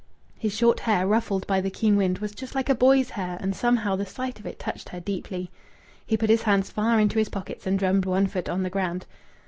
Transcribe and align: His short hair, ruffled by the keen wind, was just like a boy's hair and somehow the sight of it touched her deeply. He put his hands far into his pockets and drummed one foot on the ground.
His 0.39 0.51
short 0.57 0.79
hair, 0.79 1.05
ruffled 1.05 1.45
by 1.45 1.61
the 1.61 1.69
keen 1.69 1.95
wind, 1.95 2.17
was 2.17 2.31
just 2.33 2.55
like 2.55 2.69
a 2.69 2.73
boy's 2.73 3.11
hair 3.11 3.37
and 3.39 3.55
somehow 3.55 3.95
the 3.95 4.03
sight 4.03 4.39
of 4.39 4.47
it 4.47 4.57
touched 4.57 4.89
her 4.89 4.99
deeply. 4.99 5.51
He 6.07 6.17
put 6.17 6.31
his 6.31 6.41
hands 6.41 6.71
far 6.71 6.99
into 6.99 7.19
his 7.19 7.29
pockets 7.29 7.67
and 7.67 7.77
drummed 7.77 8.05
one 8.05 8.25
foot 8.25 8.49
on 8.49 8.63
the 8.63 8.71
ground. 8.71 9.05